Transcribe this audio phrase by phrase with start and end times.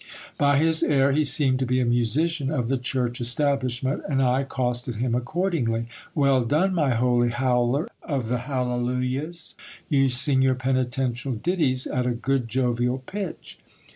[0.35, 4.41] By his air, he seemed to be a musician of the church establishment, and I
[4.41, 5.85] accosted him accordingly.
[6.15, 9.53] Well done, my holy howler of the hallelujahs!
[9.89, 13.59] You sing your penitential ditties at a good jovial pitch.